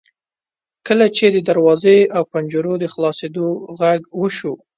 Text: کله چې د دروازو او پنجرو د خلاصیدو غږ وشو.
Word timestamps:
کله 0.87 1.05
چې 1.15 1.25
د 1.29 1.37
دروازو 1.49 1.95
او 2.15 2.23
پنجرو 2.31 2.73
د 2.79 2.85
خلاصیدو 2.93 3.45
غږ 3.79 4.01
وشو. 4.19 4.53